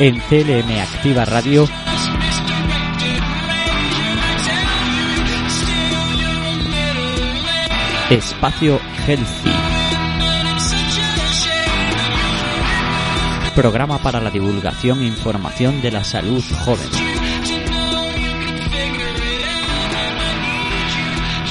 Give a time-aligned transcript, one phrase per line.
[0.00, 1.68] En CLM Activa Radio
[8.10, 9.63] Espacio Healthy.
[13.54, 16.88] Programa para la divulgación e información de la salud joven.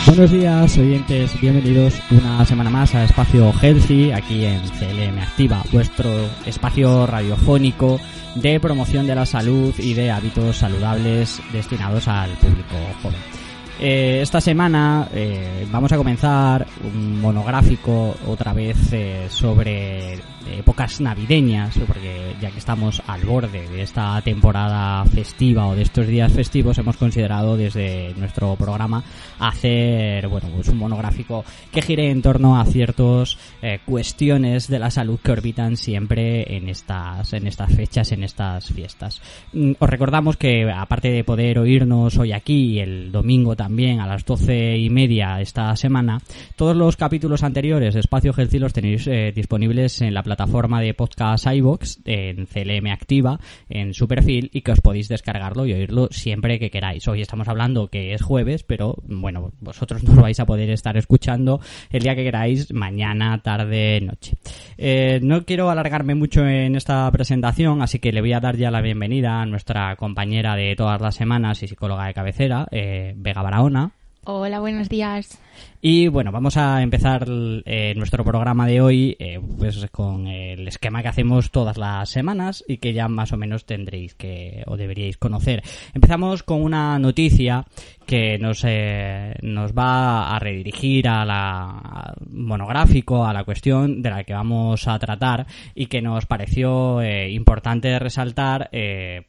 [0.05, 6.09] Buenos días, oyentes, bienvenidos una semana más a Espacio Healthy, aquí en CLM Activa, vuestro
[6.45, 8.01] espacio radiofónico
[8.35, 13.32] de promoción de la salud y de hábitos saludables destinados al público joven.
[13.79, 20.19] Eh, esta semana eh, vamos a comenzar un monográfico otra vez eh, sobre
[20.57, 26.05] épocas navideñas, porque ya que estamos al borde de esta temporada festiva o de estos
[26.05, 29.03] días festivos, hemos considerado desde nuestro programa
[29.39, 33.37] hacer bueno pues un monográfico que gire en torno a ciertas
[33.85, 39.21] cuestiones de la salud que orbitan siempre en estas en estas fechas, en estas fiestas.
[39.53, 44.25] Mm, Os recordamos que aparte de poder oírnos hoy aquí el domingo también a las
[44.25, 46.19] doce y media esta semana,
[46.57, 50.93] todos los capítulos anteriores de Espacio Healthy los tenéis eh, disponibles en la plataforma de
[50.93, 56.09] podcast iVox, en CLM Activa, en su perfil, y que os podéis descargarlo y oírlo
[56.11, 57.07] siempre que queráis.
[57.07, 61.61] Hoy estamos hablando que es jueves, pero bueno, vosotros no vais a poder estar escuchando
[61.89, 64.35] el día que queráis, mañana, tarde, noche.
[64.77, 68.71] Eh, no quiero alargarme mucho en esta presentación, así que le voy a dar ya
[68.71, 73.52] la bienvenida a nuestra compañera de todas las semanas y psicóloga de cabecera, eh, Vega
[74.23, 75.37] Hola, buenos días.
[75.85, 81.01] Y bueno, vamos a empezar eh, nuestro programa de hoy eh, pues con el esquema
[81.01, 85.17] que hacemos todas las semanas y que ya más o menos tendréis que o deberíais
[85.17, 85.61] conocer.
[85.93, 87.65] Empezamos con una noticia
[88.05, 94.09] que nos, eh, nos va a redirigir a la al monográfico, a la cuestión de
[94.09, 98.69] la que vamos a tratar y que nos pareció importante resaltar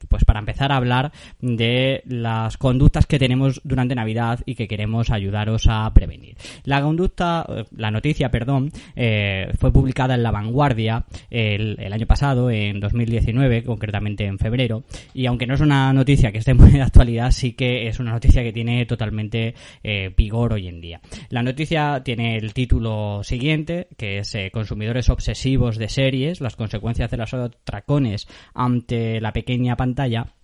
[0.08, 5.10] pues para empezar a hablar de las conductas que tenemos durante Navidad y que queremos
[5.10, 6.36] ayudaros a prevenir.
[6.64, 12.06] La conducta, eh, la noticia, perdón, eh, fue publicada en La Vanguardia el, el año
[12.06, 16.70] pasado, en 2019, concretamente en febrero, y aunque no es una noticia que esté muy
[16.70, 21.00] de actualidad, sí que es una noticia que tiene totalmente eh, vigor hoy en día.
[21.30, 27.10] La noticia tiene el título siguiente, que es eh, Consumidores obsesivos de series, las consecuencias
[27.10, 30.34] de los atracones ante la pequeña pantalla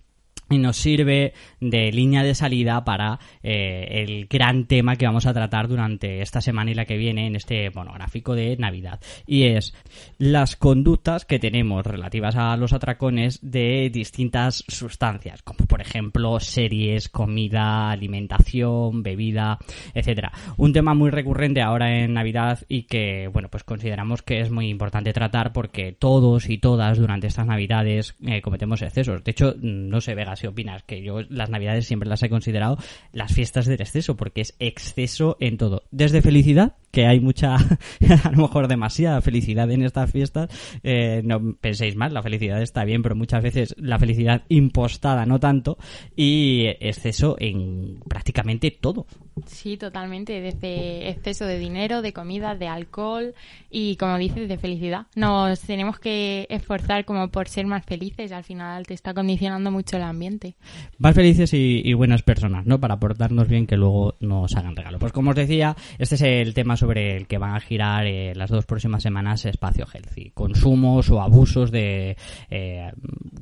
[0.51, 5.33] y nos sirve de línea de salida para eh, el gran tema que vamos a
[5.33, 8.99] tratar durante esta semana y la que viene en este monográfico de Navidad.
[9.25, 9.73] Y es
[10.17, 17.09] las conductas que tenemos relativas a los atracones de distintas sustancias, como por ejemplo series,
[17.09, 19.57] comida, alimentación, bebida,
[19.93, 20.31] etcétera.
[20.57, 24.69] Un tema muy recurrente ahora en Navidad y que, bueno, pues consideramos que es muy
[24.69, 29.23] importante tratar porque todos y todas durante estas Navidades eh, cometemos excesos.
[29.23, 32.77] De hecho, no se vega si opinas, que yo las navidades siempre las he considerado
[33.13, 35.83] las fiestas del exceso, porque es exceso en todo.
[35.91, 37.55] Desde felicidad, que hay mucha,
[38.23, 40.49] a lo mejor demasiada felicidad en estas fiestas,
[40.83, 45.39] eh, no penséis mal, la felicidad está bien, pero muchas veces la felicidad impostada no
[45.39, 45.77] tanto,
[46.15, 49.05] y exceso en prácticamente todo.
[49.45, 50.41] Sí, totalmente.
[50.41, 53.33] Desde exceso de dinero, de comida, de alcohol
[53.69, 55.07] y, como dices, de felicidad.
[55.15, 58.31] Nos tenemos que esforzar como por ser más felices.
[58.31, 60.55] Al final te está condicionando mucho el ambiente.
[60.97, 62.79] Más felices y, y buenas personas, ¿no?
[62.79, 64.99] Para portarnos bien que luego nos hagan regalo.
[64.99, 68.33] Pues como os decía, este es el tema sobre el que van a girar eh,
[68.33, 70.31] las dos próximas semanas Espacio Healthy.
[70.31, 72.17] Consumos o abusos de
[72.49, 72.91] eh,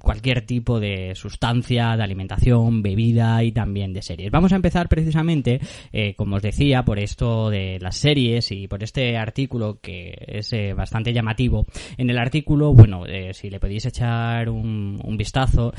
[0.02, 4.30] cualquier tipo de sustancia, de alimentación, bebida y también de series.
[4.30, 5.62] Vamos a empezar precisamente
[5.94, 10.52] eh, como os decía, por esto de las series y por este artículo que es
[10.52, 11.66] eh, bastante llamativo.
[11.98, 15.74] En el artículo, bueno, si le podéis echar un, un vistazo,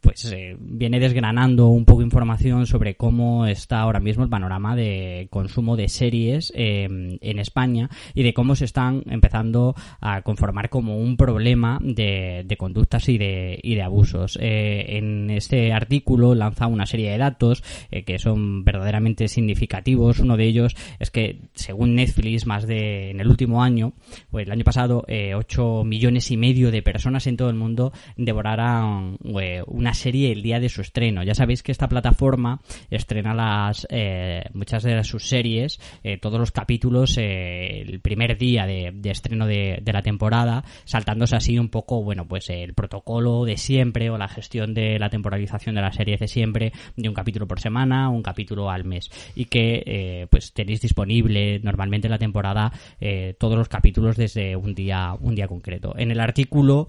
[0.00, 5.76] pues viene desgranando un poco información sobre cómo está ahora mismo el panorama de consumo
[5.76, 11.16] de series eh, en España y de cómo se están empezando a conformar como un
[11.16, 14.38] problema de, conductas y de, y de abusos.
[14.40, 20.18] Eh, en este artículo lanza una serie de datos eh, que son verdaderamente significativos.
[20.18, 23.94] Uno de ellos es que, según Netflix, más de en el último año,
[24.30, 27.92] o el año pasado, eh, 8 millones y medio de personas en todo el mundo
[28.16, 31.22] devoraran eh, una serie el día de su estreno.
[31.22, 32.60] Ya sabéis que esta plataforma
[32.90, 38.66] estrena las eh, muchas de sus series, eh, todos los capítulos eh, el primer día
[38.66, 44.10] de, estreno de, la temporada, saltándose así un poco, bueno, pues el protocolo de siempre
[44.10, 47.60] o la gestión de la temporalización de la serie de siempre, de un capítulo por
[47.60, 49.10] semana, un capítulo al mes.
[49.34, 54.74] Y que eh, pues tenéis disponible normalmente la temporada eh, todos los capítulos desde un
[54.74, 55.94] día, un día concreto.
[55.96, 56.86] En el artículo,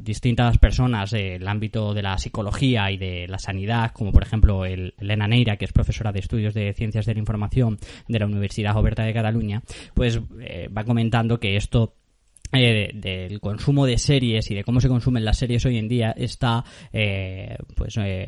[0.00, 4.94] distintas personas del ámbito de la psicología y de la sanidad, como por ejemplo el,
[4.98, 7.78] Elena Neira, que es profesora de estudios de ciencias de la información
[8.08, 9.62] de la Universidad Oberta de Cataluña,
[9.94, 11.94] pues eh, va comentando que esto
[12.52, 15.88] eh, de- del consumo de series y de cómo se consumen las series hoy en
[15.88, 18.26] día está eh, pues eh,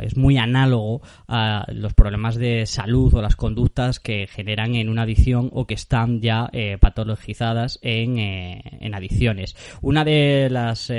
[0.00, 5.02] es muy análogo a los problemas de salud o las conductas que generan en una
[5.02, 9.56] adicción o que están ya eh, patologizadas en, en adicciones.
[9.82, 10.90] Una de las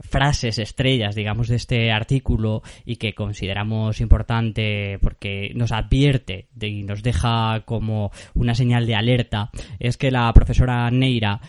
[0.00, 7.02] frases estrellas digamos de este artículo y que consideramos importante porque nos advierte y nos
[7.02, 11.40] deja como una señal de alerta es que la profesora Neira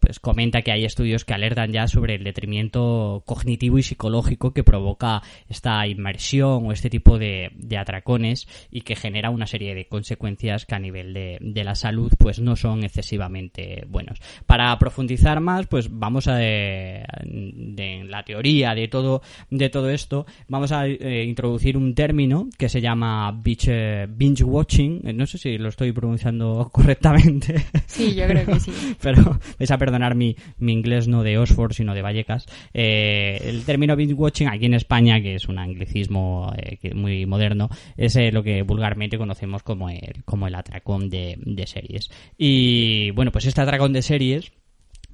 [0.00, 4.64] pues comenta que hay estudios que alertan ya sobre el detrimento cognitivo y psicológico que
[4.64, 9.86] provoca esta inmersión o este tipo de, de atracones y que genera una serie de
[9.86, 14.20] consecuencias que a nivel de, de la salud pues no son excesivamente buenos.
[14.46, 20.26] Para profundizar más pues vamos a eh, de la teoría de todo de todo esto
[20.48, 25.26] vamos a eh, introducir un término que se llama binge, eh, binge watching Eh, no
[25.26, 28.72] sé si lo estoy pronunciando correctamente Sí, yo creo que sí.
[29.02, 32.46] pero vais a perdonar mi, mi inglés no de Oxford sino de Vallecas.
[32.72, 37.68] Eh, el término binge watching aquí en España que es un anglicismo eh, muy moderno
[37.96, 42.10] es eh, lo que vulgarmente conocemos como el, como el atracón de, de series.
[42.38, 44.52] Y bueno pues este atracón de series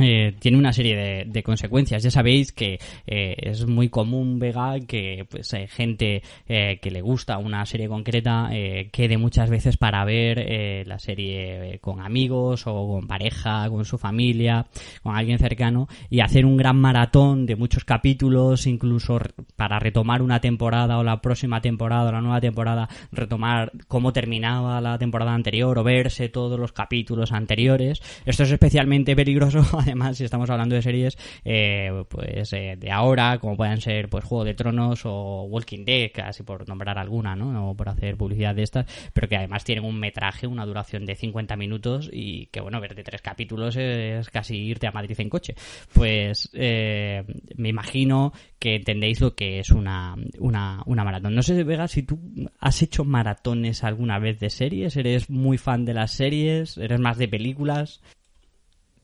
[0.00, 2.02] eh, tiene una serie de, de consecuencias.
[2.02, 7.00] Ya sabéis que eh, es muy común, Vega, que pues hay gente eh, que le
[7.00, 12.00] gusta una serie concreta eh, quede muchas veces para ver eh, la serie eh, con
[12.00, 14.67] amigos o con pareja, con su familia,
[15.02, 19.19] con alguien cercano y hacer un gran maratón de muchos capítulos, incluso
[19.56, 24.81] para retomar una temporada o la próxima temporada o la nueva temporada, retomar cómo terminaba
[24.81, 28.03] la temporada anterior o verse todos los capítulos anteriores.
[28.25, 33.39] Esto es especialmente peligroso, además, si estamos hablando de series eh, pues eh, de ahora,
[33.39, 37.53] como puedan ser pues Juego de Tronos o Walking Dead, casi por nombrar alguna, ¿no?
[37.53, 41.17] No por hacer publicidad de estas, pero que además tienen un metraje, una duración de
[41.17, 45.29] 50 minutos y que, bueno, ver de tres capítulos es casi irte a Madrid en
[45.29, 45.55] coche.
[45.93, 47.25] Pues eh,
[47.57, 51.35] me imagino que entendéis lo que es una, una, una maratón.
[51.35, 52.19] No sé, Vega, si tú
[52.59, 57.19] has hecho maratones alguna vez de series, eres muy fan de las series, eres más
[57.19, 58.01] de películas.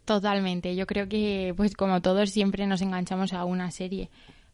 [0.07, 0.77] Totalmente.
[0.77, 4.09] Yo creo que, pues como todos, siempre nos enganchamos a una serie.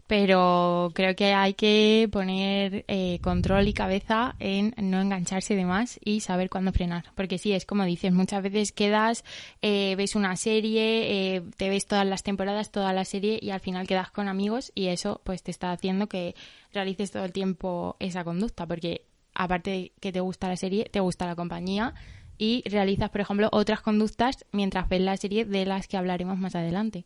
[0.07, 6.01] Pero creo que hay que poner eh, control y cabeza en no engancharse de más
[6.03, 7.05] y saber cuándo frenar.
[7.15, 9.25] Porque sí, es como dices, muchas veces quedas,
[9.61, 13.61] eh, ves una serie, eh, te ves todas las temporadas, toda la serie y al
[13.61, 16.35] final quedas con amigos y eso pues te está haciendo que
[16.73, 18.67] realices todo el tiempo esa conducta.
[18.67, 21.95] Porque aparte de que te gusta la serie, te gusta la compañía
[22.43, 26.57] y realizas, por ejemplo, otras conductas mientras ves la serie de las que hablaremos más
[26.57, 27.05] adelante.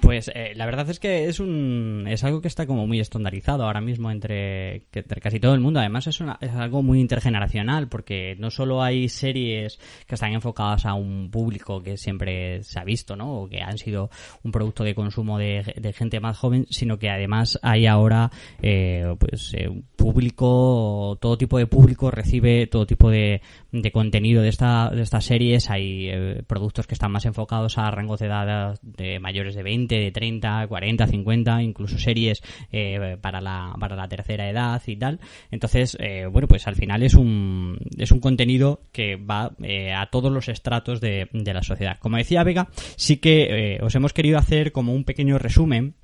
[0.00, 3.64] Pues eh, la verdad es que es un es algo que está como muy estandarizado
[3.64, 5.78] ahora mismo entre, entre casi todo el mundo.
[5.80, 10.86] Además es, una- es algo muy intergeneracional porque no solo hay series que están enfocadas
[10.86, 13.42] a un público que siempre se ha visto, ¿no?
[13.42, 14.10] O que han sido
[14.42, 18.30] un producto de consumo de, de gente más joven, sino que además hay ahora
[18.62, 23.42] eh, pues eh, público, todo tipo de público recibe todo tipo de,
[23.72, 25.70] de contenido de esta de estas series.
[25.70, 29.89] Hay eh, productos que están más enfocados a rangos de edad de mayores de 20,
[29.96, 32.42] de 30, 40, 50, incluso series
[32.72, 35.20] eh, para la para la tercera edad y tal.
[35.50, 40.06] Entonces, eh, bueno, pues al final es un es un contenido que va eh, a
[40.06, 41.98] todos los estratos de, de la sociedad.
[41.98, 45.94] Como decía Vega, sí que eh, os hemos querido hacer como un pequeño resumen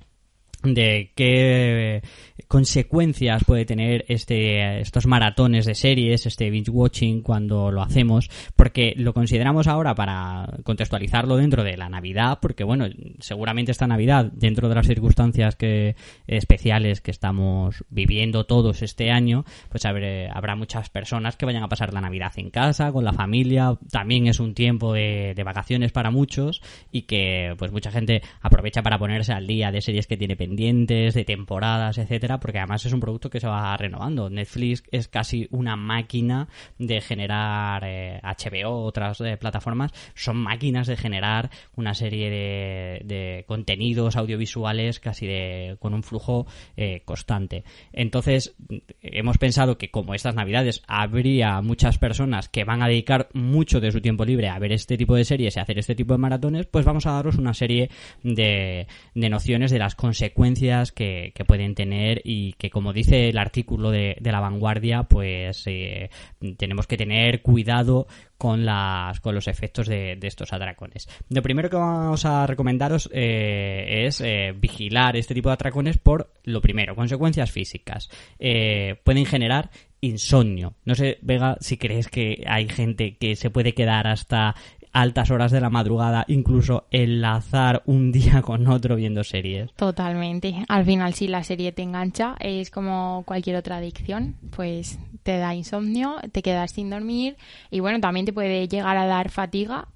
[0.73, 2.01] de qué
[2.47, 8.93] consecuencias puede tener este estos maratones de series, este binge watching cuando lo hacemos, porque
[8.95, 12.85] lo consideramos ahora para contextualizarlo dentro de la Navidad, porque bueno,
[13.19, 15.95] seguramente esta Navidad dentro de las circunstancias que
[16.25, 21.69] especiales que estamos viviendo todos este año, pues habré- habrá muchas personas que vayan a
[21.69, 26.11] pasar la Navidad en casa con la familia, también es un tiempo de, vacaciones para
[26.11, 30.35] muchos y que pues mucha gente aprovecha para ponerse al día de series que tiene
[30.57, 34.29] de temporadas, etcétera, porque además es un producto que se va renovando.
[34.29, 36.47] Netflix es casi una máquina
[36.79, 44.15] de generar eh, HBO, otras eh, plataformas, son máquinas de generar una serie de, contenidos
[44.15, 47.63] audiovisuales casi de con un flujo eh, constante.
[47.93, 48.55] Entonces,
[49.01, 53.91] hemos pensado que como estas navidades habría muchas personas que van a dedicar mucho de
[53.91, 56.65] su tiempo libre a ver este tipo de series y hacer este tipo de maratones,
[56.65, 57.89] pues vamos a daros una serie
[58.23, 64.17] de nociones de las consecuencias que, pueden tener y que, como dice el artículo de,
[64.21, 66.09] la vanguardia, pues eh,
[66.57, 71.07] tenemos que tener cuidado con las con los efectos de, estos atracones.
[71.29, 76.31] Lo primero que vamos a recomendaros eh, es eh, vigilar este tipo de atracones por
[76.43, 78.09] lo primero, consecuencias físicas.
[78.37, 79.69] Pueden generar
[80.01, 80.75] insomnio.
[80.85, 84.55] No sé, Vega, si crees que hay gente que se puede quedar hasta
[84.91, 89.71] altas horas de la madrugada, incluso enlazar un día con otro viendo series.
[89.73, 90.65] Totalmente.
[90.67, 95.53] Al final, si la serie te engancha, es como cualquier otra adicción, pues te da
[95.53, 97.37] insomnio, te quedas sin dormir
[97.69, 99.87] y bueno, también te puede llegar a dar fatiga,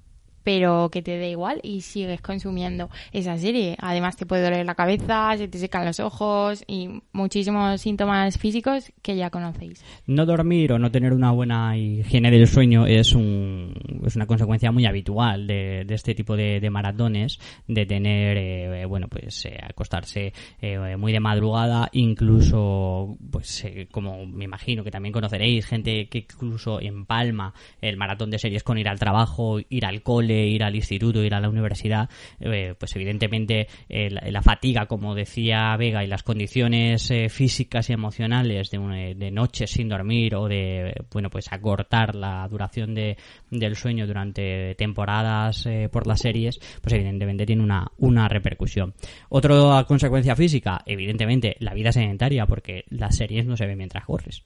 [0.44, 3.76] pero que te dé igual y sigues consumiendo esa serie.
[3.80, 8.92] Además te puede doler la cabeza, se te secan los ojos y muchísimos síntomas físicos
[9.02, 9.84] que ya conocéis.
[10.06, 13.74] No dormir o no tener una buena higiene del sueño es, un,
[14.06, 18.86] es una consecuencia muy habitual de, de este tipo de, de, maratones, de tener, eh,
[18.86, 24.92] bueno, pues eh, acostarse eh, muy de madrugada, incluso, pues eh, como me imagino que
[24.92, 29.86] también conoceréis, gente que incluso empalma el maratón de series con ir al trabajo, ir
[29.86, 32.10] al cole, ir al instituto, ir a la universidad,
[32.40, 37.94] eh, pues evidentemente eh, la, fatiga, como decía Vega, y las condiciones eh, físicas y
[37.94, 43.18] emocionales de, un, de, noches sin dormir o de, bueno, pues acortar la duración de,
[43.50, 48.94] del sueño durante temporadas por las series, pues evidentemente tiene una, una repercusión.
[49.30, 54.44] Otra consecuencia física, evidentemente la vida sedentaria, porque las series no se ven mientras corres.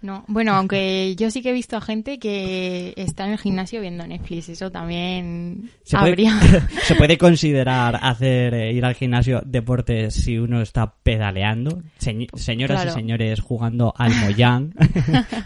[0.00, 3.80] No, bueno, aunque yo sí que he visto a gente que está en el gimnasio
[3.80, 6.38] viendo Netflix, eso también se habría.
[6.38, 12.28] Puede, se puede considerar hacer eh, ir al gimnasio deporte si uno está pedaleando, Se,
[12.34, 12.90] señoras claro.
[12.90, 14.72] y señores jugando al Moyang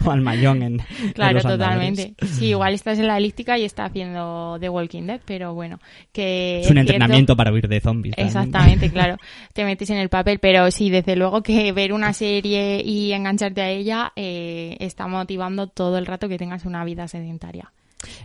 [0.05, 0.77] o al Mayón en
[1.15, 2.13] Claro, en los totalmente.
[2.21, 5.79] Sí, igual estás en la elíptica y está haciendo The Walking Dead, pero bueno,
[6.11, 7.37] que es un entrenamiento cierto...
[7.37, 8.15] para huir de zombies.
[8.15, 8.27] ¿también?
[8.27, 9.17] Exactamente, claro.
[9.53, 13.61] Te metes en el papel, pero sí, desde luego que ver una serie y engancharte
[13.61, 14.42] a ella eh,
[14.79, 17.71] está motivando todo el rato que tengas una vida sedentaria.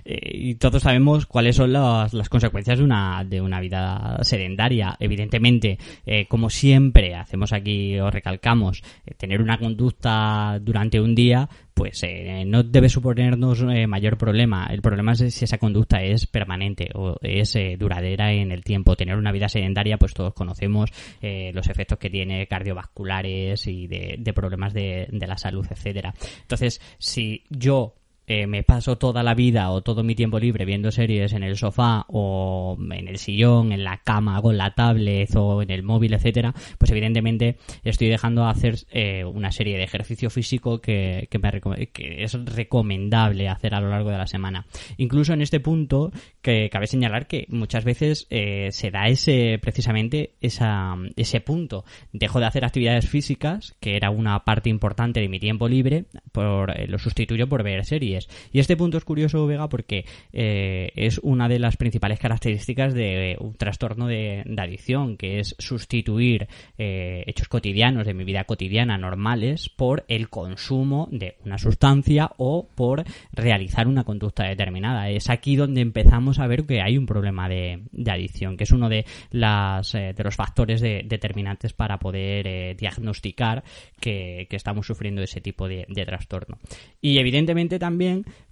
[0.05, 4.97] Eh, y todos sabemos cuáles son las, las, consecuencias de una, de una vida sedentaria.
[4.99, 11.49] Evidentemente, eh, como siempre hacemos aquí o recalcamos, eh, tener una conducta durante un día,
[11.75, 14.67] pues eh, no debe suponernos mayor problema.
[14.71, 18.97] El problema es si esa conducta es permanente o es duradera en el tiempo.
[18.97, 20.91] Tener una vida sedentaria, pues todos conocemos
[21.23, 26.13] los efectos que tiene cardiovasculares y de, de problemas de, de la salud, etcétera.
[26.43, 27.95] Entonces, si yo
[28.31, 31.57] eh, me paso toda la vida o todo mi tiempo libre viendo series en el
[31.57, 36.13] sofá o en el sillón, en la cama, con la tablet o en el móvil,
[36.13, 41.39] etcétera, pues evidentemente estoy dejando de hacer eh, una serie de ejercicio físico que, que,
[41.39, 44.67] me, que, es recomendable hacer a lo largo de la semana.
[44.99, 50.35] Incluso en este punto, que cabe señalar que muchas veces eh, se da ese precisamente
[50.43, 51.87] esa, ese punto.
[52.13, 56.79] Dejo de hacer actividades físicas, que era una parte importante de mi tiempo libre, por
[56.87, 58.18] lo sustituyo por ver series
[58.53, 63.37] y este punto es curioso, Vega, porque eh, es una de las principales características de
[63.41, 66.49] un trastorno de, adicción, que es sustituir
[66.79, 72.69] eh, hechos cotidianos de mi vida cotidiana normales por el consumo de una sustancia o
[72.75, 75.11] por realizar una conducta determinada.
[75.11, 78.89] Es aquí donde empezamos a ver que hay un problema de, adicción, que es uno
[78.89, 83.63] de, las, eh, de los factores de, determinantes para poder diagnosticar
[84.01, 86.59] que, estamos sufriendo ese tipo de trastorno.
[87.01, 88.08] Y evidentemente también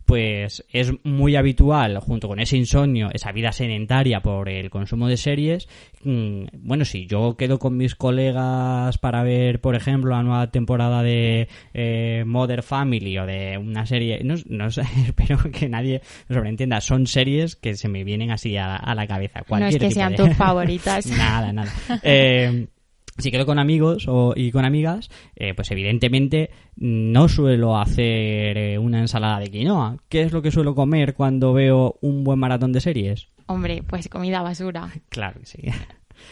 [0.07, 5.17] pues es muy habitual, junto con ese insomnio, esa vida sedentaria por el consumo de
[5.17, 5.69] series.
[6.05, 11.03] Mmm, bueno, si yo quedo con mis colegas para ver, por ejemplo, la nueva temporada
[11.03, 14.67] de eh, Mother Family o de una serie, no, no
[15.07, 19.43] espero que nadie sobreentienda, son series que se me vienen así a, a la cabeza.
[19.49, 20.19] no es que sean de...
[20.19, 21.07] tus favoritas.
[21.07, 21.73] nada, nada.
[22.03, 22.67] Eh,
[23.19, 28.79] si quedo con amigos o, y con amigas, eh, pues evidentemente no suelo hacer eh,
[28.79, 29.97] una ensalada de quinoa.
[30.09, 33.29] ¿Qué es lo que suelo comer cuando veo un buen maratón de series?
[33.47, 34.91] Hombre, pues comida basura.
[35.09, 35.63] Claro que sí.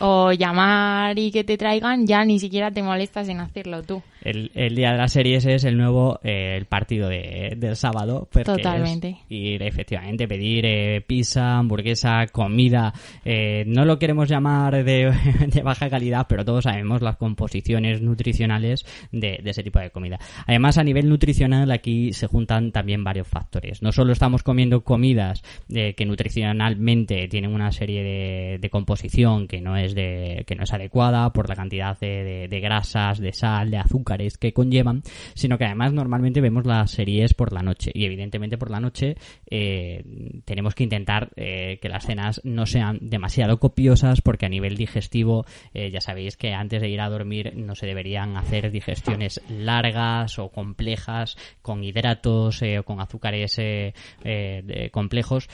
[0.00, 4.03] O llamar y que te traigan, ya ni siquiera te molestas en hacerlo tú.
[4.25, 8.28] El, el día de las series es el nuevo eh, el partido de, del sábado.
[8.45, 9.19] Totalmente.
[9.28, 12.93] ir efectivamente, pedir eh, pizza, hamburguesa, comida.
[13.25, 15.12] eh, no lo queremos llamar de,
[15.47, 20.19] de baja calidad, pero todos sabemos las composiciones nutricionales de, de ese tipo de comida.
[20.47, 23.83] Además, a nivel nutricional aquí se juntan también varios factores.
[23.83, 29.76] No solo estamos comiendo comidas que nutricionalmente tienen una serie de, de composición que no
[29.76, 33.78] es de que no es adecuada por la cantidad de, grasas, de sal, de
[34.38, 35.02] que conllevan,
[35.35, 37.90] sino que además normalmente vemos las series por la noche.
[37.94, 39.16] Y evidentemente por la noche
[39.50, 40.04] eh,
[40.44, 45.44] tenemos que intentar eh, que las cenas no sean demasiado copiosas porque a nivel digestivo
[45.73, 50.38] eh, ya sabéis que antes de ir a dormir no se deberían hacer digestiones largas
[50.38, 53.61] o complejas con hidratos o con azúcares
[54.90, 55.49] complejos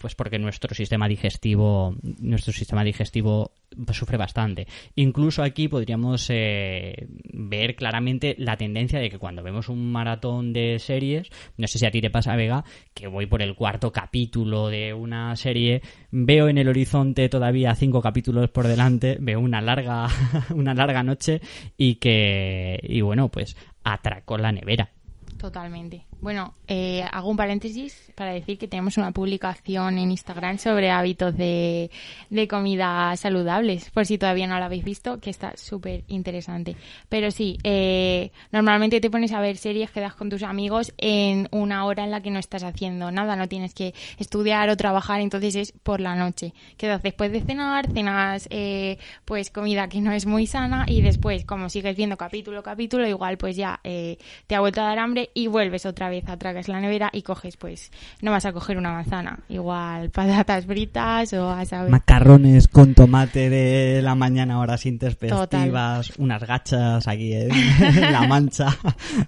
[0.00, 3.52] pues porque nuestro sistema digestivo nuestro sistema digestivo
[3.92, 4.66] sufre bastante.
[4.96, 11.30] Incluso aquí podríamos ver claramente la tendencia de que cuando vemos un maratón de series
[11.56, 12.64] no sé si a ti te pasa Vega
[12.94, 18.00] que voy por el cuarto capítulo de una serie veo en el horizonte todavía cinco
[18.00, 20.08] capítulos por delante veo una larga
[20.54, 21.40] una larga noche
[21.76, 24.90] y que y bueno pues atracó la nevera
[25.38, 26.07] Totalmente.
[26.20, 31.36] Bueno, eh, hago un paréntesis para decir que tenemos una publicación en Instagram sobre hábitos
[31.36, 31.92] de,
[32.28, 36.74] de comida saludables, por si todavía no la habéis visto, que está súper interesante.
[37.08, 41.84] Pero sí, eh, normalmente te pones a ver series, quedas con tus amigos en una
[41.84, 45.54] hora en la que no estás haciendo nada, no tienes que estudiar o trabajar, entonces
[45.54, 46.52] es por la noche.
[46.76, 51.44] Quedas después de cenar, cenas eh, pues comida que no es muy sana y después,
[51.44, 55.30] como sigues viendo capítulo capítulo, igual pues ya eh, te ha vuelto a dar hambre
[55.32, 57.90] y vuelves otra vez, atracas la nevera y coges pues,
[58.22, 61.90] no vas a coger una manzana, igual patatas fritas o a saber.
[61.90, 67.48] macarrones con tomate de la mañana horas intempestivas unas gachas aquí en
[68.12, 68.76] la mancha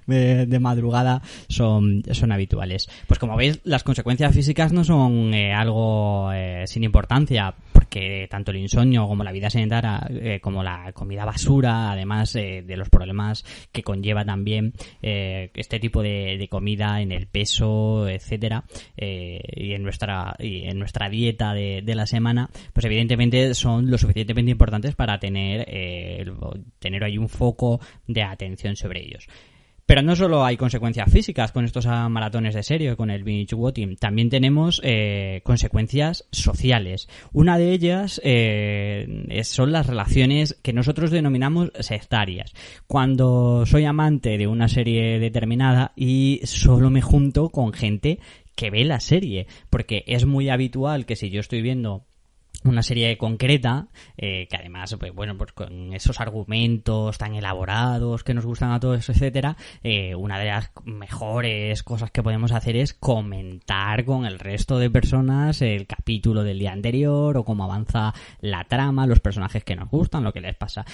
[0.07, 5.53] de, de madrugada son, son habituales pues como veis las consecuencias físicas no son eh,
[5.53, 10.93] algo eh, sin importancia porque tanto el insomnio como la vida sedentaria eh, como la
[10.93, 14.73] comida basura además de los problemas que conlleva también
[15.03, 18.65] este tipo de, de comida en el peso etcétera
[18.97, 23.91] eh, y en nuestra y en nuestra dieta de, de la semana pues evidentemente son
[23.91, 26.25] lo suficientemente importantes para tener eh,
[26.79, 29.27] tener ahí un foco de atención sobre ellos
[29.91, 33.97] pero no solo hay consecuencias físicas con estos maratones de serie, con el binge watching,
[33.97, 37.09] también tenemos eh, consecuencias sociales.
[37.33, 42.55] Una de ellas eh, son las relaciones que nosotros denominamos sectarias.
[42.87, 48.21] Cuando soy amante de una serie determinada y solo me junto con gente
[48.55, 52.05] que ve la serie, porque es muy habitual que si yo estoy viendo
[52.65, 58.35] una serie concreta eh, que además pues bueno pues con esos argumentos tan elaborados que
[58.35, 62.93] nos gustan a todos etcétera eh, una de las mejores cosas que podemos hacer es
[62.95, 68.65] comentar con el resto de personas el capítulo del día anterior o cómo avanza la
[68.65, 70.85] trama los personajes que nos gustan lo que les pasa.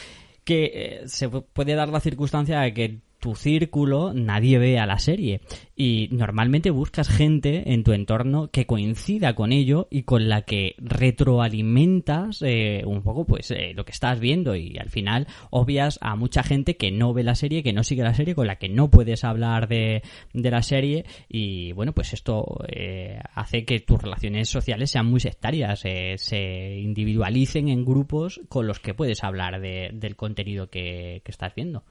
[0.44, 0.64] Que
[1.02, 5.40] eh, se pu- puede dar la circunstancia de que tu círculo nadie vea la serie.
[5.74, 10.74] Y normalmente buscas gente en tu entorno que coincida con ello y con la que
[10.78, 14.56] retroalimentas eh, un poco pues eh, lo que estás viendo.
[14.56, 18.02] Y al final obvias a mucha gente que no ve la serie, que no sigue
[18.02, 20.02] la serie, con la que no puedes hablar de,
[20.32, 21.04] de la serie.
[21.28, 26.76] Y bueno pues esto eh, hace que tus relaciones sociales sean muy sectarias, eh, se
[26.78, 31.84] individualicen en grupos con los que puedes hablar de- del contenido que, que estás viendo.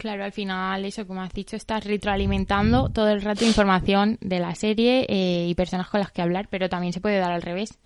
[0.00, 4.54] Claro, al final, eso, como has dicho, estás retroalimentando todo el rato información de la
[4.54, 7.78] serie eh, y personas con las que hablar, pero también se puede dar al revés.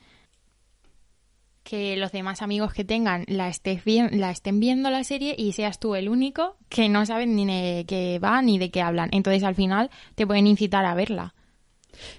[1.65, 5.51] Que los demás amigos que tengan la, estés vi- la estén viendo la serie y
[5.55, 9.09] seas tú el único que no saben ni de qué va ni de qué hablan.
[9.11, 11.35] Entonces, al final, te pueden incitar a verla.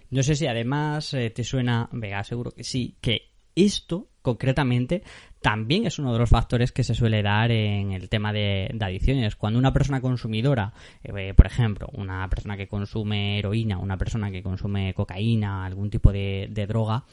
[0.10, 5.04] No sé si además eh, te suena, Vega, seguro que sí, que esto concretamente
[5.46, 9.36] también es uno de los factores que se suele dar en el tema de, adicciones.
[9.36, 14.42] Cuando una persona consumidora, eh, por ejemplo, una persona que consume heroína, una persona que
[14.42, 17.04] consume cocaína, algún tipo de, droga,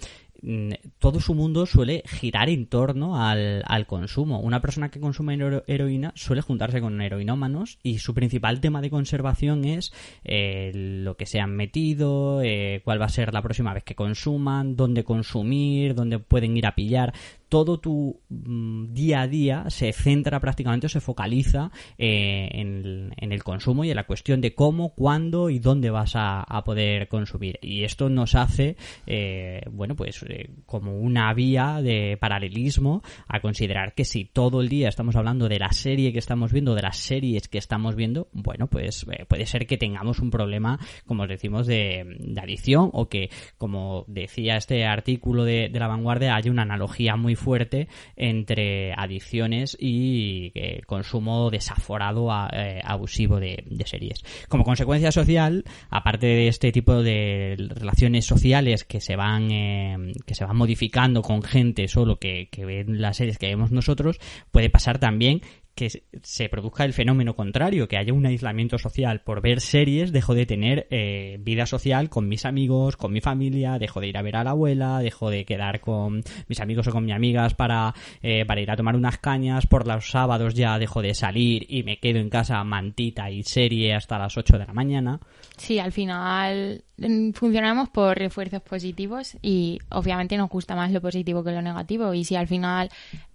[0.40, 4.40] mm, todo su mundo suele girar en torno al, consumo.
[4.40, 8.88] Una persona que consume hero- heroína suele juntarse con heroinómanos y su principal tema de
[8.88, 9.92] conservación es
[10.24, 13.94] eh, lo que se han metido, eh, cuál va a ser la próxima vez que
[13.94, 17.12] consuman, dónde consumir, dónde pueden ir a pillar.
[17.52, 23.30] Todo tu mm, día a día se centra prácticamente o se focaliza eh, en, en
[23.30, 27.58] el consumo y en la cuestión de cómo, cuándo y dónde vas a, poder consumir.
[27.60, 33.92] Y esto nos hace, eh, bueno, pues eh, como una vía de paralelismo a considerar
[33.92, 36.96] que si todo el día estamos hablando de la serie que estamos viendo, de las
[36.96, 41.28] series que estamos viendo, bueno, pues eh, puede ser que tengamos un problema, como os
[41.28, 46.50] decimos, de, de adicción o que, como decía este artículo de, de la vanguardia, haya
[46.50, 54.24] una analogía muy fuerte entre adicciones y eh, consumo desaforado eh, abusivo de, series.
[54.48, 60.34] Como consecuencia social, aparte de este tipo de relaciones sociales que se van eh, que
[60.34, 64.18] se van modificando con gente solo que, que ve las series que vemos nosotros,
[64.50, 65.42] puede pasar también
[65.74, 65.88] que
[66.22, 70.46] se- produzca el fenómeno contrario, que haya un aislamiento social por ver series, dejo de
[70.46, 74.36] tener eh, vida social con mis amigos, con mi familia, dejo de ir a ver
[74.36, 78.44] a la abuela, dejo de quedar con mis amigos o con mis amigas para, eh,
[78.46, 81.98] para ir a tomar unas cañas, por los sábados ya dejo de salir y me
[81.98, 85.20] quedo en casa mantita y serie hasta las 8 de la mañana.
[85.56, 91.42] Sí, al final mm, funcionamos por refuerzos positivos y obviamente nos gusta más lo positivo
[91.44, 92.12] que lo negativo.
[92.14, 92.90] Y si al final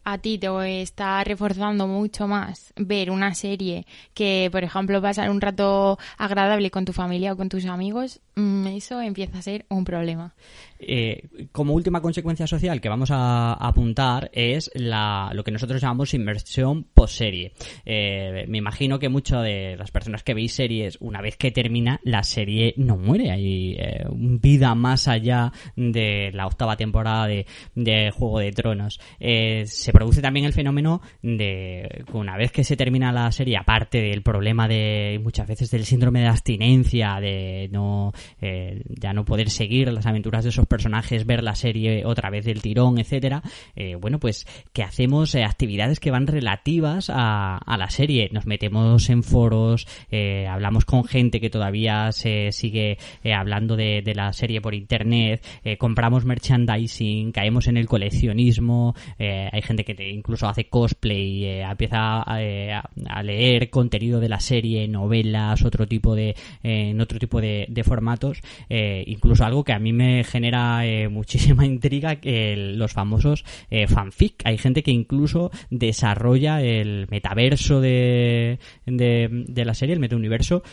[0.09, 5.41] a ti te está reforzando mucho más ver una serie que, por ejemplo, pasar un
[5.41, 9.83] rato agradable con tu familia o con tus amigos, mm, eso empieza a ser un
[9.83, 10.33] problema.
[10.79, 16.13] Eh, como última consecuencia social que vamos a, apuntar es la, lo que nosotros llamamos
[16.13, 17.51] inversión post-serie.
[17.83, 21.99] Eh, me imagino que muchas de las personas que veis series, una vez que termina,
[22.03, 23.31] la serie no muere.
[23.31, 29.01] Hay eh, vida más allá de la octava temporada de, de Juego de Tronos.
[29.19, 29.65] Eh,
[29.97, 34.21] produce también el fenómeno de que una vez que se termina la serie, aparte del
[34.21, 39.91] problema de muchas veces del síndrome de abstinencia, de no eh, ya no poder seguir
[39.91, 43.41] las aventuras de esos personajes, ver la serie otra vez del tirón, etcétera,
[43.75, 48.29] eh, bueno, pues que hacemos eh, actividades que van relativas a, la serie.
[48.31, 52.99] Nos metemos en foros, eh, hablamos con gente que todavía se sigue
[53.35, 55.43] hablando de, de la serie por internet,
[55.79, 62.23] compramos merchandising, caemos en el coleccionismo, hay gente que te incluso hace cosplay, eh, empieza
[62.29, 67.41] a, eh, a- leer contenido de la serie, novelas, otro tipo de, en otro tipo
[67.41, 73.43] de, formatos, eh, incluso algo que a mí me genera muchísima intriga, que los famosos
[73.87, 74.35] fanfic.
[74.45, 80.63] Hay gente que incluso desarrolla el metaverso de, de, la serie, el metauniverso,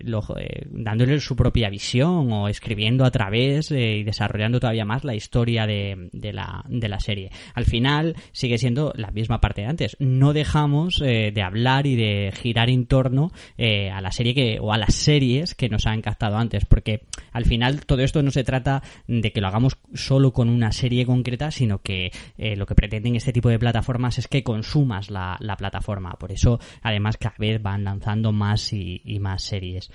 [0.00, 0.24] lo-
[0.70, 6.08] dándole su propia visión o escribiendo a través y desarrollando todavía más la historia de
[6.32, 7.30] la, de la serie.
[7.54, 8.63] Al final sigue siendo
[8.94, 9.96] la misma parte de antes.
[9.98, 14.58] No dejamos eh, de hablar y de girar en torno eh, a la serie que,
[14.60, 18.30] o a las series que nos han captado antes, porque al final todo esto no
[18.30, 22.66] se trata de que lo hagamos solo con una serie concreta, sino que eh, lo
[22.66, 26.12] que pretenden este tipo de plataformas es que consumas la, la plataforma.
[26.12, 29.90] Por eso, además, cada vez van lanzando más y, y más series.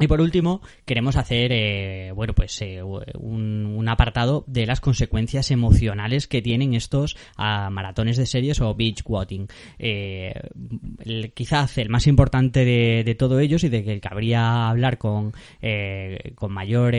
[0.00, 6.26] Y por último, queremos hacer, eh, bueno, pues eh, un, apartado de las consecuencias emocionales
[6.26, 9.48] que tienen estos ah, maratones de series o binge watching.
[9.78, 10.32] Eh,
[11.34, 16.32] quizás el más importante de, de todo ellos y de que cabría hablar con, eh,
[16.34, 16.94] con mayor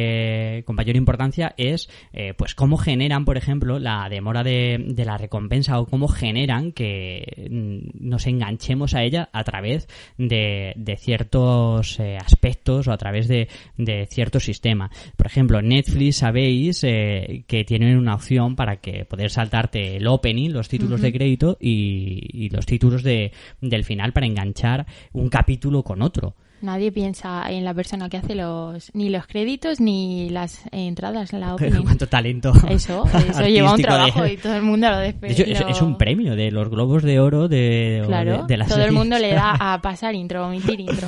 [0.66, 1.90] con mayor importancia es,
[2.38, 7.48] pues cómo generan, por ejemplo, la demora de, de la recompensa o cómo generan que
[7.50, 9.88] mm, nos enganchemos a ella a través
[10.18, 14.92] de, de ciertos aspectos o a través de, de ciertos sistemas.
[15.18, 20.52] Por ejemplo, Netflix sabéis eh, que tienen una opción para que poder saltarte el opening,
[20.52, 25.84] los títulos de crédito y, y los títulos de, del final para enganchar un capítulo
[25.84, 26.36] con otro.
[26.62, 31.56] Nadie piensa en la persona que hace los ni los créditos ni las entradas, la
[31.56, 31.82] opening.
[31.82, 32.54] Cuánto talento.
[32.70, 35.40] Eso, eso lleva un de- trabajo y todo el mundo lo De después.
[35.40, 38.68] hecho, es, es un premio de los globos de oro de, Claro, de, de la
[38.68, 41.08] todo el mundo le da a pasar intro, omitir intro.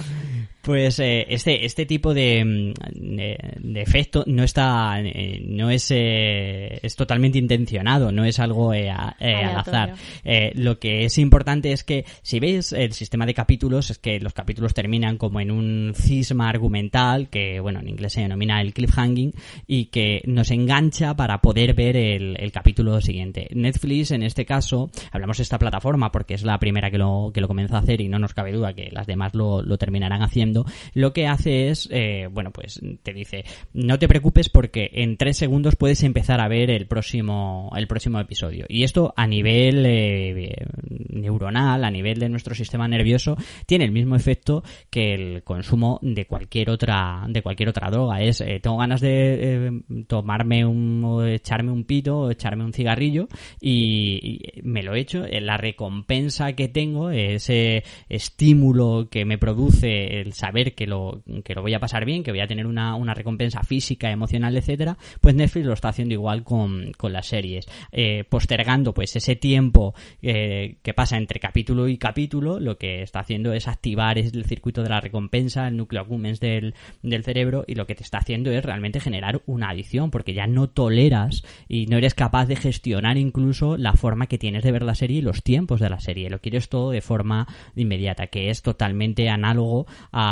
[0.63, 2.73] Pues eh, este este tipo de, mm,
[3.17, 8.73] de, de efecto no está eh, no es eh, es totalmente intencionado no es algo
[8.73, 9.93] eh, a- eh, al azar.
[10.23, 14.21] Eh, lo que es importante es que si veis el sistema de capítulos es que
[14.21, 18.73] los capítulos terminan como en un cisma argumental que bueno en inglés se denomina el
[18.73, 19.34] cliffhanging
[19.67, 23.49] y que nos engancha para poder ver el, el capítulo siguiente.
[23.54, 27.41] Netflix en este caso hablamos de esta plataforma porque es la primera que lo que
[27.41, 30.21] lo comenzó a hacer y no nos cabe duda que las demás lo, lo terminarán
[30.21, 30.53] haciendo
[30.94, 35.38] lo que hace es, eh, bueno, pues te dice, no te preocupes porque en tres
[35.38, 38.66] segundos puedes empezar a ver el próximo, el próximo episodio.
[38.70, 40.66] Y esto a nivel, eh,
[41.10, 46.26] neuronal, a nivel de nuestro sistema nervioso, tiene el mismo efecto que el consumo de
[46.26, 48.22] cualquier otra, de cualquier otra droga.
[48.22, 53.28] Es, eh, tengo ganas de tomarme un, echarme un pito, o echarme un cigarrillo
[53.60, 55.26] y, me lo echo.
[55.26, 61.56] Eh, La recompensa que tengo, ese estímulo que me produce el saber que lo, que
[61.56, 64.97] lo voy a pasar bien, que voy a tener una, una recompensa física, emocional, etcétera,
[65.21, 67.65] pues Netflix lo está haciendo igual con, con las series.
[67.93, 73.21] Eh, postergando pues ese tiempo eh, que pasa entre capítulo y capítulo, lo que está
[73.21, 77.75] haciendo es activar el circuito de la recompensa, el núcleo accumbens del, del cerebro, y
[77.75, 81.86] lo que te está haciendo es realmente generar una adicción, porque ya no toleras y
[81.86, 85.21] no eres capaz de gestionar incluso la forma que tienes de ver la serie y
[85.21, 86.29] los tiempos de la serie.
[86.29, 89.88] Lo quieres todo de forma inmediata, que es totalmente análogo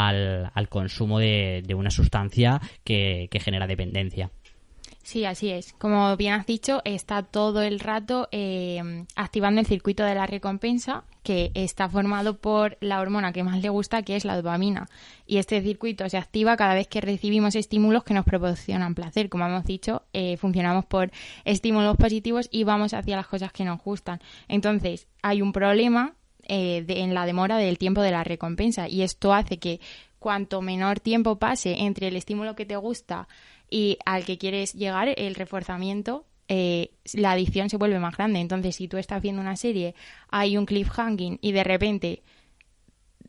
[0.08, 4.32] al, consumo de, una sustancia que, genera dependencia.
[5.04, 5.74] Sí, así es.
[5.74, 11.04] Como bien has dicho, está todo el rato eh, activando el circuito de la recompensa,
[11.24, 14.88] que está formado por la hormona que más le gusta, que es la dopamina.
[15.26, 19.30] Y este circuito se activa cada vez que recibimos estímulos que nos proporcionan placer.
[19.30, 21.12] Como hemos dicho, eh, funcionamos por
[21.46, 24.20] estímulos positivos y vamos hacia las cosas que nos gustan.
[24.48, 26.16] Entonces, hay un problema
[26.48, 29.80] eh, de- en la demora del tiempo de la recompensa y esto hace que
[30.20, 33.28] cuanto menor tiempo pase entre el estímulo que te gusta
[33.70, 38.40] y al que quieres llegar, el reforzamiento, eh, la adicción se vuelve más grande.
[38.40, 39.96] Entonces, si tú estás viendo una serie,
[40.30, 42.22] hay un cliffhanging y de repente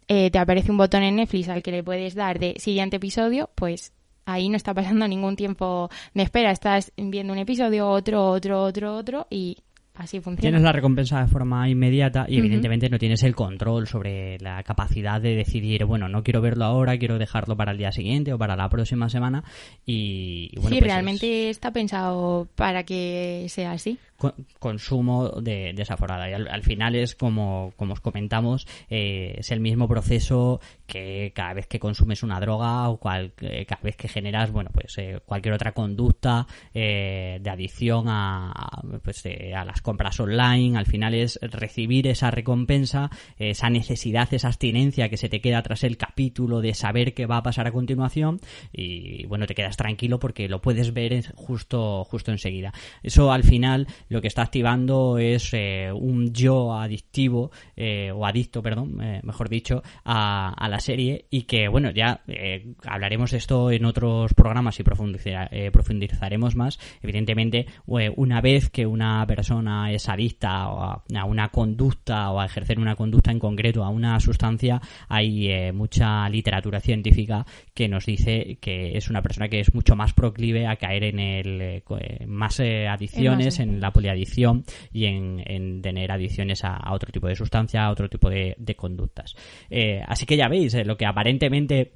[0.08, 3.50] eh, te aparece un botón en Netflix al que le puedes dar de siguiente episodio,
[3.54, 3.92] pues
[4.24, 6.50] ahí no está pasando ningún tiempo de espera.
[6.50, 9.58] Estás viendo un episodio, otro, otro, otro, otro y
[9.94, 10.40] así funciona.
[10.40, 15.20] Tienes la recompensa de forma inmediata y evidentemente no tienes el control sobre la capacidad
[15.20, 18.56] de decidir, bueno, no quiero verlo ahora, quiero dejarlo para el día siguiente o para
[18.56, 19.44] la próxima semana
[19.84, 23.98] y, y bueno, sí, pues realmente está pensado para que sea así.
[24.22, 26.30] Co- consumo de, de esa forada.
[26.30, 31.32] Y al, al final es como, como os comentamos, eh, es el mismo proceso que
[31.34, 34.96] cada vez que consumes una droga o cual- eh, cada vez que generas, bueno, pues
[34.98, 40.78] eh, cualquier otra conducta de adicción a, a, pues, a las compras online.
[40.78, 45.82] Al final es recibir esa recompensa, esa necesidad, esa abstinencia que se te queda tras
[45.84, 48.40] el capítulo de saber qué va a pasar a continuación
[48.72, 52.72] y bueno, te quedas tranquilo porque lo puedes ver justo, justo enseguida.
[53.02, 58.62] Eso al final lo que está activando es eh, un yo adictivo eh, o adicto,
[58.62, 63.38] perdón, eh, mejor dicho, a, a la serie y que bueno, ya eh, hablaremos de
[63.38, 66.78] esto en otros programas y profundizar- eh, profundizaremos más.
[67.02, 72.78] Evidentemente, una vez que una persona es adicta a, a una conducta o a ejercer
[72.78, 77.44] una conducta en concreto a una sustancia, hay mucha literatura científica
[77.74, 81.18] que nos dice que es una persona que es mucho más proclive a caer en
[81.18, 81.82] el
[82.26, 87.28] más adicciones, En más- en la poliadicción y en, en tener adicciones a, otro tipo
[87.28, 89.36] de sustancia, a otro tipo de, de conductas.
[89.70, 91.92] Eh, así que ya veis, eh, lo que aparentemente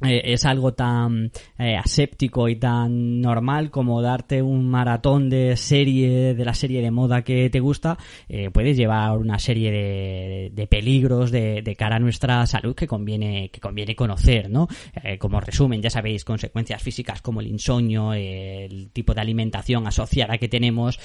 [0.00, 6.34] eh, es algo tan eh, aséptico y tan normal como darte un maratón de serie
[6.34, 10.66] de la serie de moda que te gusta eh, puedes llevar una serie de, de
[10.68, 14.68] peligros de, de cara a nuestra salud que conviene que conviene conocer no
[15.02, 20.38] Eh, como resumen ya sabéis consecuencias físicas como el insomnio el tipo de alimentación asociada
[20.38, 20.98] que tenemos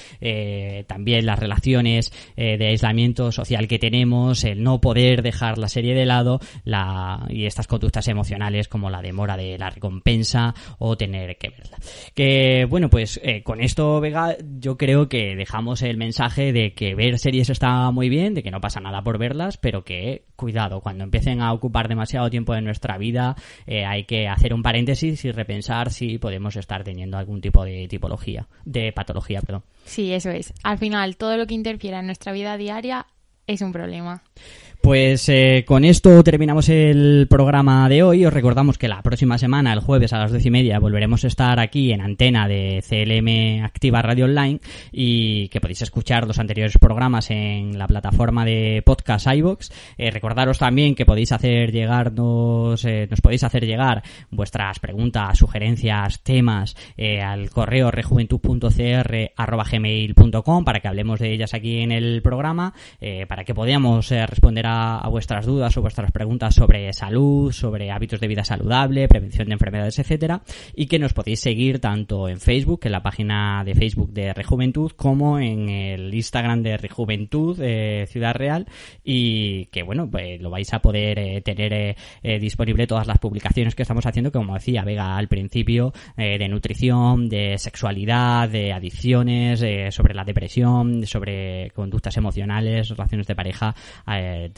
[0.86, 6.06] también las relaciones de aislamiento social que tenemos el no poder dejar la serie de
[6.06, 11.50] lado la y estas conductas emocionales como la demora de la recompensa o tener que
[11.50, 11.78] verla.
[12.14, 16.94] Que bueno, pues eh, con esto, Vega, yo creo que dejamos el mensaje de que
[16.94, 20.80] ver series está muy bien, de que no pasa nada por verlas, pero que cuidado,
[20.80, 25.24] cuando empiecen a ocupar demasiado tiempo de nuestra vida, eh, hay que hacer un paréntesis
[25.24, 29.64] y repensar si podemos estar teniendo algún tipo de tipología, de patología, perdón.
[29.84, 30.52] Sí, eso es.
[30.62, 33.06] Al final, todo lo que interfiera en nuestra vida diaria
[33.46, 34.22] es un problema.
[34.84, 38.26] Pues eh, con esto terminamos el programa de hoy.
[38.26, 41.28] Os recordamos que la próxima semana, el jueves a las doce y media, volveremos a
[41.28, 44.60] estar aquí en antena de CLM Activa Radio Online
[44.92, 49.70] y que podéis escuchar los anteriores programas en la plataforma de podcast iVox.
[49.96, 56.22] Eh, recordaros también que podéis hacer llegarnos, eh, nos podéis hacer llegar vuestras preguntas, sugerencias,
[56.22, 56.76] temas
[57.22, 62.74] al correo rejuventud.cr@gmail.com para que hablemos de ellas aquí en el programa,
[63.26, 68.20] para que podamos responder a, a vuestras dudas o vuestras preguntas sobre salud, sobre hábitos
[68.20, 70.42] de vida saludable, prevención de enfermedades, etcétera,
[70.74, 74.92] y que nos podéis seguir tanto en Facebook, en la página de Facebook de Rejuventud,
[74.92, 78.66] como en el Instagram de Rejuventud eh, Ciudad Real,
[79.02, 83.18] y que bueno, pues lo vais a poder eh, tener eh, eh, disponible todas las
[83.18, 88.72] publicaciones que estamos haciendo, que, como decía Vega al principio, de nutrición, de sexualidad, de
[88.72, 93.74] adicciones, sobre la depresión, sobre conductas emocionales, relaciones de pareja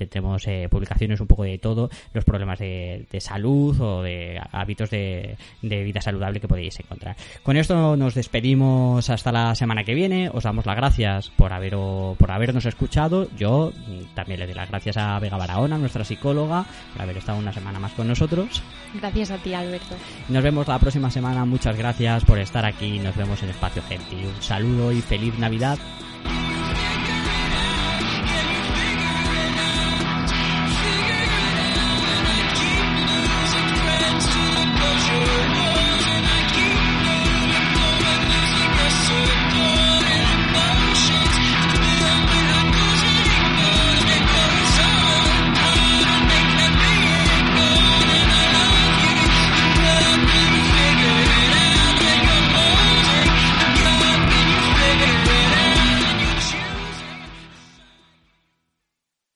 [0.07, 4.91] tenemos eh, publicaciones un poco de todo, los problemas de, de salud o de hábitos
[4.91, 7.17] de, de vida saludable que podéis encontrar.
[7.43, 10.31] Con esto nos despedimos hasta la semana que viene.
[10.33, 13.29] Os damos las gracias por, haber, por habernos escuchado.
[13.37, 13.73] Yo
[14.15, 17.79] también le doy las gracias a Vega Barahona, nuestra psicóloga, por haber estado una semana
[17.79, 18.63] más con nosotros.
[18.95, 19.95] Gracias a ti, Alberto.
[20.29, 21.45] Nos vemos la próxima semana.
[21.45, 22.99] Muchas gracias por estar aquí.
[22.99, 24.17] Nos vemos en Espacio Genti.
[24.17, 25.79] Un saludo y feliz Navidad.